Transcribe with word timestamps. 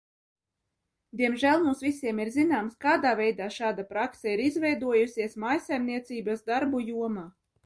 Diemžēl 1.19 1.65
mums 1.65 1.83
visiem 1.87 2.21
ir 2.23 2.31
zināms, 2.37 2.79
kādā 2.85 3.11
veidā 3.21 3.51
šāda 3.59 3.85
prakse 3.93 4.33
ir 4.35 4.43
izveidojusies 4.47 5.39
mājsaimniecības 5.45 6.47
darbu 6.53 6.87
jomā. 6.89 7.29